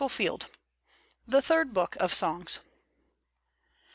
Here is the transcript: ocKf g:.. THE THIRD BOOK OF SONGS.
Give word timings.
ocKf 0.03 0.39
g:.. 0.41 0.47
THE 1.27 1.43
THIRD 1.43 1.75
BOOK 1.75 1.95
OF 1.97 2.11
SONGS. 2.11 2.57